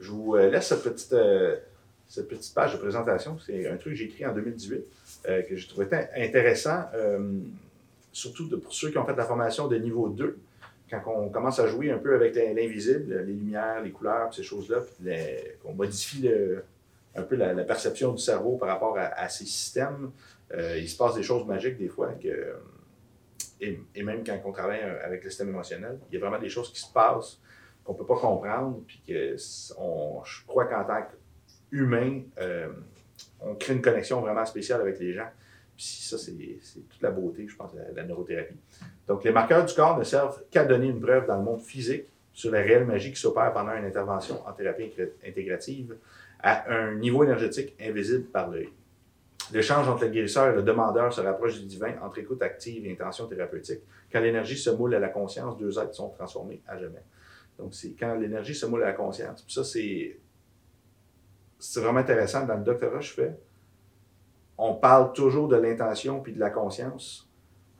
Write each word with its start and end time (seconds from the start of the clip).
je 0.00 0.10
vous 0.10 0.34
euh, 0.34 0.50
laisse 0.50 0.68
cette 0.68 0.82
petite, 0.82 1.12
euh, 1.12 1.56
cette 2.08 2.28
petite 2.28 2.52
page 2.54 2.72
de 2.72 2.78
présentation. 2.78 3.38
C'est 3.44 3.68
un 3.68 3.76
truc 3.76 3.92
que 3.92 3.98
j'ai 3.98 4.06
écrit 4.06 4.26
en 4.26 4.34
2018 4.34 4.84
euh, 5.28 5.42
que 5.42 5.56
j'ai 5.56 5.68
trouvé 5.68 5.86
intéressant, 6.16 6.86
surtout 8.12 8.48
pour 8.58 8.72
ceux 8.72 8.90
qui 8.90 8.98
ont 8.98 9.04
fait 9.04 9.14
la 9.14 9.24
formation 9.24 9.68
de 9.68 9.76
niveau 9.76 10.08
2. 10.08 10.38
Quand 10.90 11.02
on 11.06 11.28
commence 11.28 11.60
à 11.60 11.68
jouer 11.68 11.92
un 11.92 11.98
peu 11.98 12.16
avec 12.16 12.34
l'invisible, 12.34 13.22
les 13.24 13.32
lumières, 13.32 13.80
les 13.82 13.92
couleurs, 13.92 14.34
ces 14.34 14.42
choses-là, 14.42 14.78
qu'on 15.62 15.72
modifie 15.72 16.28
un 17.14 17.22
peu 17.22 17.36
la, 17.36 17.54
perception 17.62 18.12
du 18.12 18.20
cerveau 18.20 18.56
par 18.56 18.70
rapport 18.70 18.98
à, 18.98 19.28
ces 19.28 19.44
systèmes, 19.44 20.10
il 20.52 20.88
se 20.88 20.96
passe 20.96 21.14
des 21.14 21.22
choses 21.22 21.46
magiques 21.46 21.78
des 21.78 21.86
fois 21.86 22.12
et, 23.60 24.02
même 24.02 24.24
quand 24.24 24.36
on 24.44 24.50
travaille 24.50 24.80
avec 24.80 25.22
le 25.22 25.30
système 25.30 25.50
émotionnel, 25.50 25.98
il 26.10 26.14
y 26.14 26.16
a 26.16 26.20
vraiment 26.20 26.42
des 26.42 26.48
choses 26.48 26.72
qui 26.72 26.80
se 26.80 26.92
passent 26.92 27.38
qu'on 27.84 27.92
ne 27.92 27.98
peut 27.98 28.06
pas 28.06 28.18
comprendre, 28.18 28.80
puis 28.86 29.02
que 29.06 29.36
on, 29.78 30.22
je 30.24 30.44
crois 30.46 30.66
qu'en 30.66 30.84
tant 30.84 31.02
qu'humain, 31.70 32.22
euh, 32.38 32.68
on 33.40 33.54
crée 33.54 33.74
une 33.74 33.82
connexion 33.82 34.20
vraiment 34.20 34.44
spéciale 34.44 34.80
avec 34.80 34.98
les 34.98 35.12
gens. 35.12 35.28
Puis 35.76 35.86
ça, 36.02 36.18
c'est 36.18 36.32
toute 36.88 37.02
la 37.02 37.10
beauté, 37.10 37.46
je 37.48 37.56
pense, 37.56 37.72
de 37.74 37.80
la, 37.94 38.04
neurothérapie. 38.04 38.56
Donc, 39.08 39.24
les 39.24 39.32
marqueurs 39.32 39.64
du 39.64 39.74
corps 39.74 39.98
ne 39.98 40.04
servent 40.04 40.42
qu'à 40.50 40.64
donner 40.64 40.88
une 40.88 41.00
preuve 41.00 41.26
dans 41.26 41.38
le 41.38 41.42
monde 41.42 41.62
physique 41.62 42.04
sur 42.32 42.50
la 42.50 42.60
réelle 42.60 42.84
magie 42.84 43.12
qui 43.12 43.20
s'opère 43.20 43.52
pendant 43.52 43.72
une 43.72 43.84
intervention 43.84 44.46
en 44.46 44.52
thérapie 44.52 44.92
intégrative 45.26 45.96
à 46.42 46.70
un 46.70 46.94
niveau 46.96 47.24
énergétique 47.24 47.74
invisible 47.80 48.24
par 48.24 48.50
l'œil. 48.50 48.68
L'échange 49.52 49.88
entre 49.88 50.04
le 50.04 50.10
guérisseur 50.10 50.52
et 50.52 50.54
le 50.54 50.62
demandeur 50.62 51.12
se 51.12 51.20
rapproche 51.20 51.58
du 51.58 51.66
divin 51.66 51.94
entre 52.02 52.18
écoute 52.18 52.40
active 52.42 52.86
et 52.86 52.92
intention 52.92 53.26
thérapeutique. 53.26 53.80
Quand 54.12 54.20
l'énergie 54.20 54.56
se 54.56 54.70
moule 54.70 54.94
à 54.94 55.00
la 55.00 55.08
conscience, 55.08 55.56
deux 55.58 55.78
êtres 55.78 55.94
sont 55.94 56.10
transformés 56.10 56.60
à 56.68 56.78
jamais. 56.78 57.02
Donc, 57.60 57.74
c'est 57.74 57.90
quand 57.90 58.14
l'énergie 58.14 58.54
se 58.54 58.66
moule 58.66 58.82
à 58.82 58.86
la 58.86 58.92
conscience. 58.92 59.42
Puis 59.42 59.52
ça, 59.52 59.64
c'est, 59.64 60.18
c'est 61.58 61.80
vraiment 61.80 62.00
intéressant. 62.00 62.46
Dans 62.46 62.56
le 62.56 62.64
doctorat 62.64 63.00
je 63.00 63.12
fais, 63.12 63.36
on 64.56 64.74
parle 64.74 65.12
toujours 65.12 65.48
de 65.48 65.56
l'intention 65.56 66.20
puis 66.20 66.32
de 66.32 66.40
la 66.40 66.50
conscience. 66.50 67.28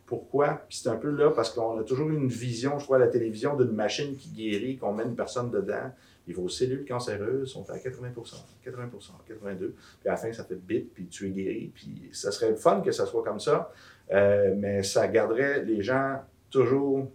Pourquoi? 0.06 0.62
Puis 0.68 0.78
c'est 0.78 0.88
un 0.88 0.96
peu 0.96 1.10
là 1.10 1.30
parce 1.30 1.50
qu'on 1.50 1.78
a 1.78 1.84
toujours 1.84 2.10
une 2.10 2.28
vision, 2.28 2.78
je 2.78 2.84
crois, 2.84 2.96
à 2.96 3.00
la 3.00 3.08
télévision 3.08 3.56
d'une 3.56 3.72
machine 3.72 4.16
qui 4.16 4.30
guérit, 4.30 4.76
qu'on 4.76 4.92
met 4.92 5.04
une 5.04 5.16
personne 5.16 5.50
dedans. 5.50 5.92
Et 6.28 6.32
vos 6.32 6.48
cellules 6.48 6.84
cancéreuses 6.84 7.50
sont 7.50 7.68
à 7.70 7.76
80% 7.76 8.12
80% 8.14 9.10
82 9.26 9.74
Puis 10.00 10.08
à 10.08 10.12
la 10.12 10.16
fin, 10.16 10.32
ça 10.32 10.44
fait 10.44 10.56
bip, 10.56 10.92
puis 10.94 11.06
tu 11.06 11.28
es 11.28 11.30
guéri. 11.30 11.72
Puis 11.74 12.10
ça 12.12 12.30
serait 12.32 12.54
fun 12.54 12.82
que 12.82 12.92
ça 12.92 13.06
soit 13.06 13.22
comme 13.22 13.40
ça. 13.40 13.72
Euh, 14.12 14.54
mais 14.56 14.82
ça 14.82 15.08
garderait 15.08 15.64
les 15.64 15.82
gens 15.82 16.20
toujours 16.50 17.10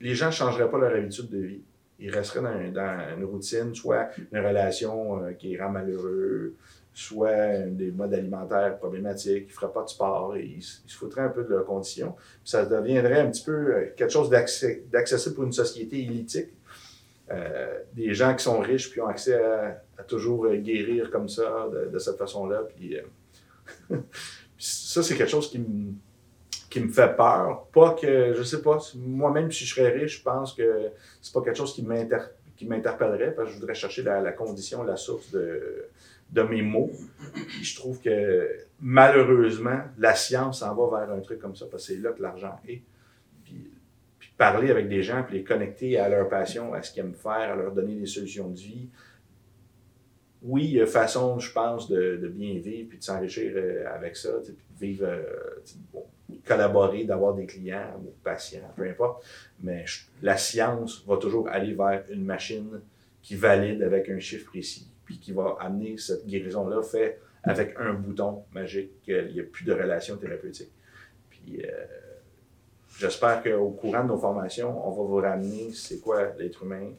les 0.00 0.14
gens 0.14 0.26
ne 0.26 0.32
changeraient 0.32 0.70
pas 0.70 0.78
leur 0.78 0.94
habitude 0.94 1.28
de 1.28 1.38
vie. 1.38 1.62
Ils 2.00 2.10
resteraient 2.10 2.70
dans, 2.70 3.16
une 3.16 3.24
routine, 3.24 3.74
soit 3.74 4.10
une 4.32 4.38
relation 4.38 5.22
euh, 5.22 5.32
qui 5.32 5.48
les 5.48 5.60
rend 5.60 5.70
malheureux, 5.70 6.54
soit 6.94 7.58
des 7.66 7.90
modes 7.90 8.14
alimentaires 8.14 8.78
problématiques, 8.78 9.44
ils 9.46 9.48
ne 9.48 9.52
feraient 9.52 9.72
pas 9.72 9.82
de 9.82 9.88
sport, 9.88 10.36
et 10.36 10.44
ils, 10.44 10.62
se 10.62 10.96
foutraient 10.96 11.22
un 11.22 11.28
peu 11.28 11.44
de 11.44 11.50
leurs 11.50 11.64
conditions. 11.64 12.14
ça 12.44 12.64
deviendrait 12.66 13.20
un 13.20 13.30
petit 13.30 13.44
peu 13.44 13.52
euh, 13.52 13.86
quelque 13.96 14.12
chose 14.12 14.30
d'accessible 14.30 15.34
pour 15.34 15.44
une 15.44 15.52
société 15.52 16.00
élitique. 16.02 16.50
Euh, 17.30 17.78
des 17.92 18.14
gens 18.14 18.34
qui 18.34 18.42
sont 18.42 18.58
riches 18.58 18.90
puis 18.90 19.00
ont 19.02 19.06
accès 19.06 19.34
à, 19.34 20.02
toujours 20.06 20.48
guérir 20.56 21.10
comme 21.10 21.28
ça, 21.28 21.68
de, 21.92 21.98
cette 21.98 22.16
façon-là. 22.16 22.62
Puis, 22.76 22.96
ça, 24.56 25.02
c'est 25.02 25.14
quelque 25.14 25.30
chose 25.30 25.50
qui 25.50 25.58
me 25.58 25.92
qui 26.70 26.80
me 26.80 26.88
fait 26.88 27.16
peur. 27.16 27.66
Pas 27.72 27.94
que, 27.94 28.34
je 28.34 28.42
sais 28.42 28.62
pas, 28.62 28.78
moi-même, 28.96 29.50
si 29.50 29.64
je 29.64 29.74
serais 29.74 29.90
riche, 29.90 30.18
je 30.18 30.22
pense 30.22 30.52
que 30.52 30.90
c'est 31.20 31.32
pas 31.32 31.42
quelque 31.42 31.56
chose 31.56 31.74
qui 31.74 31.82
m'interpellerait 32.66 33.32
parce 33.34 33.48
que 33.48 33.54
je 33.54 33.60
voudrais 33.60 33.74
chercher 33.74 34.02
la, 34.02 34.32
condition, 34.32 34.82
la 34.82 34.96
source 34.96 35.30
de, 35.30 35.88
de 36.30 36.42
mes 36.42 36.62
mots. 36.62 36.92
je 37.62 37.76
trouve 37.76 38.00
que 38.00 38.66
malheureusement, 38.80 39.80
la 39.98 40.14
science 40.14 40.60
s'en 40.60 40.74
va 40.74 41.06
vers 41.06 41.14
un 41.14 41.20
truc 41.20 41.38
comme 41.38 41.56
ça 41.56 41.66
parce 41.70 41.86
que 41.86 41.94
c'est 41.94 42.00
là 42.00 42.12
que 42.12 42.22
l'argent 42.22 42.58
est. 42.68 42.82
Puis, 43.44 43.70
parler 44.36 44.70
avec 44.70 44.88
des 44.88 45.02
gens, 45.02 45.24
puis 45.24 45.38
les 45.38 45.44
connecter 45.44 45.98
à 45.98 46.08
leur 46.08 46.28
passion, 46.28 46.72
à 46.72 46.82
ce 46.82 46.92
qu'ils 46.92 47.00
aiment 47.00 47.14
faire, 47.14 47.52
à 47.52 47.56
leur 47.56 47.72
donner 47.72 47.96
des 47.96 48.06
solutions 48.06 48.48
de 48.48 48.58
vie. 48.58 48.88
Oui, 50.42 50.64
il 50.64 50.72
y 50.74 50.80
a 50.80 50.86
façon, 50.86 51.40
je 51.40 51.50
pense, 51.52 51.88
de, 51.88 52.28
bien 52.28 52.60
vivre, 52.60 52.88
puis 52.88 52.98
de 52.98 53.02
s'enrichir 53.02 53.52
euh, 53.56 53.92
avec 53.92 54.16
ça, 54.16 54.30
puis 54.44 54.52
de 54.52 54.78
vivre 54.78 55.06
euh, 55.08 55.24
collaborer, 56.46 57.04
d'avoir 57.04 57.34
des 57.34 57.46
clients 57.46 58.00
ou 58.04 58.12
patients, 58.22 58.72
peu 58.76 58.88
importe. 58.88 59.24
Mais 59.62 59.84
la 60.22 60.36
science 60.36 61.04
va 61.06 61.16
toujours 61.16 61.48
aller 61.48 61.74
vers 61.74 62.04
une 62.10 62.24
machine 62.24 62.80
qui 63.22 63.36
valide 63.36 63.82
avec 63.82 64.08
un 64.08 64.18
chiffre 64.18 64.46
précis, 64.50 64.90
puis 65.04 65.18
qui 65.18 65.32
va 65.32 65.56
amener 65.60 65.96
cette 65.98 66.26
guérison-là 66.26 66.82
fait 66.82 67.20
avec 67.42 67.74
un 67.78 67.94
bouton 67.94 68.44
magique, 68.52 69.02
qu'il 69.02 69.32
n'y 69.32 69.40
a 69.40 69.44
plus 69.44 69.64
de 69.64 69.72
relation 69.72 70.16
thérapeutique. 70.16 70.70
Puis 71.30 71.62
euh, 71.64 71.84
j'espère 72.98 73.42
qu'au 73.42 73.70
courant 73.70 74.02
de 74.02 74.08
nos 74.08 74.18
formations, 74.18 74.86
on 74.86 74.90
va 74.90 75.02
vous 75.02 75.16
ramener 75.16 75.72
c'est 75.72 76.00
quoi 76.00 76.32
l'être 76.38 76.62
humain, 76.62 76.92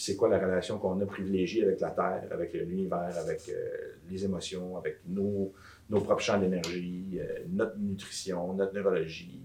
c'est 0.00 0.16
quoi 0.16 0.30
la 0.30 0.38
relation 0.38 0.78
qu'on 0.78 0.98
a 1.02 1.04
privilégiée 1.04 1.62
avec 1.62 1.78
la 1.78 1.90
Terre, 1.90 2.24
avec 2.30 2.54
l'univers, 2.54 3.18
avec 3.18 3.46
euh, 3.50 3.98
les 4.08 4.24
émotions, 4.24 4.78
avec 4.78 5.00
nos, 5.06 5.52
nos 5.90 6.00
propres 6.00 6.22
champs 6.22 6.38
d'énergie, 6.38 7.18
euh, 7.20 7.40
notre 7.50 7.76
nutrition, 7.76 8.54
notre 8.54 8.72
neurologie, 8.72 9.42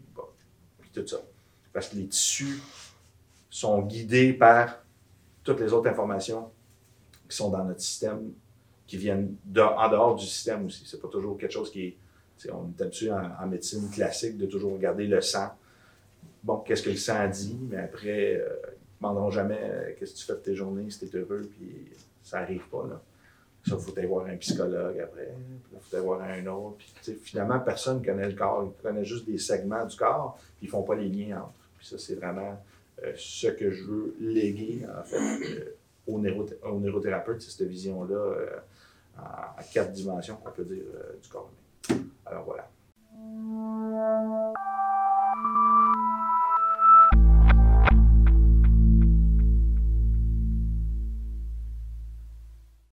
tout 0.93 1.05
ça. 1.05 1.17
Parce 1.73 1.89
que 1.89 1.97
les 1.97 2.07
tissus 2.07 2.61
sont 3.49 3.81
guidés 3.81 4.31
par 4.31 4.81
toutes 5.43 5.59
les 5.59 5.73
autres 5.73 5.89
informations 5.89 6.49
qui 7.27 7.35
sont 7.35 7.49
dans 7.49 7.65
notre 7.65 7.81
système, 7.81 8.31
qui 8.87 8.95
viennent 8.95 9.35
en 9.57 9.89
dehors 9.89 10.15
du 10.15 10.25
système 10.25 10.67
aussi. 10.67 10.85
C'est 10.85 11.01
pas 11.01 11.09
toujours 11.09 11.37
quelque 11.37 11.51
chose 11.51 11.69
qui 11.69 11.81
est. 11.81 11.97
On 12.49 12.71
est 12.77 12.81
habitué 12.81 13.11
en, 13.11 13.47
médecine 13.47 13.89
classique 13.89 14.37
de 14.37 14.45
toujours 14.45 14.73
regarder 14.73 15.05
le 15.05 15.19
sang. 15.19 15.49
Bon, 16.43 16.57
qu'est-ce 16.59 16.83
que 16.83 16.91
le 16.91 16.95
sang 16.95 17.27
dit, 17.27 17.57
mais 17.69 17.77
après, 17.77 18.35
euh, 18.35 18.49
demanderont 19.09 19.31
jamais 19.31 19.59
euh, 19.61 19.91
qu'est-ce 19.97 20.13
que 20.13 20.19
tu 20.19 20.25
fais 20.25 20.33
de 20.33 20.39
tes 20.39 20.55
journées, 20.55 20.89
si 20.89 21.07
tu 21.07 21.17
es 21.17 21.19
heureux, 21.19 21.49
puis 21.57 21.91
ça 22.23 22.39
n'arrive 22.39 22.67
pas. 22.69 22.85
Là. 22.89 23.01
Ça, 23.67 23.77
faut 23.77 23.97
aller 23.97 24.07
voir 24.07 24.27
un 24.27 24.35
psychologue 24.37 24.99
après, 24.99 25.33
il 25.73 25.79
faut 25.79 25.95
aller 25.95 26.05
voir 26.05 26.21
un 26.21 26.45
autre. 26.47 26.77
Puis, 26.77 27.13
finalement, 27.15 27.59
personne 27.59 27.99
ne 27.99 28.05
connaît 28.05 28.29
le 28.29 28.35
corps. 28.35 28.63
Ils 28.63 28.83
connaissent 28.83 29.07
juste 29.07 29.25
des 29.25 29.39
segments 29.39 29.85
du 29.85 29.95
corps, 29.95 30.37
puis 30.57 30.63
ils 30.63 30.65
ne 30.65 30.71
font 30.71 30.83
pas 30.83 30.95
les 30.95 31.09
liens 31.09 31.37
entre. 31.37 31.53
Puis 31.77 31.87
ça, 31.87 31.97
c'est 31.97 32.15
vraiment 32.15 32.59
euh, 33.03 33.13
ce 33.17 33.47
que 33.47 33.71
je 33.71 33.83
veux 33.83 34.15
léguer, 34.19 34.85
en 34.87 35.03
fait, 35.03 35.17
euh, 35.17 35.75
aux, 36.07 36.19
neurothérapeutes, 36.79 37.41
c'est 37.41 37.51
cette 37.51 37.67
vision-là 37.67 38.15
euh, 38.15 38.59
à, 39.17 39.57
quatre 39.73 39.91
dimensions, 39.91 40.37
on 40.45 40.51
peut 40.51 40.63
dire, 40.63 40.83
du 41.21 41.29
corps 41.29 41.49
humain. 41.89 42.03
Alors 42.25 42.43
voilà. 42.45 42.69